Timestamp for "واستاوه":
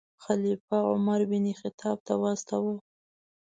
2.21-2.75